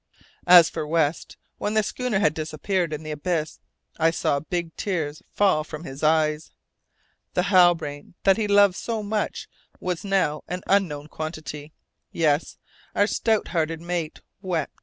As 0.47 0.67
for 0.67 0.87
West, 0.87 1.37
when 1.59 1.75
the 1.75 1.83
schooner 1.83 2.17
had 2.17 2.33
disappeared 2.33 2.91
in 2.91 3.03
the 3.03 3.11
abyss, 3.11 3.59
I 3.99 4.09
saw 4.09 4.39
big 4.39 4.75
tears 4.75 5.21
fall 5.31 5.63
from 5.63 5.83
his 5.83 6.01
eyes. 6.01 6.49
The 7.35 7.43
Halbrane 7.53 8.15
that 8.23 8.37
he 8.37 8.47
loved 8.47 8.73
so 8.75 9.03
much 9.03 9.47
was 9.79 10.03
now 10.03 10.43
an 10.47 10.63
unknown 10.65 11.05
quantity! 11.05 11.71
Yes, 12.11 12.57
our 12.95 13.05
stout 13.05 13.49
hearted 13.49 13.79
mate 13.79 14.21
wept. 14.41 14.79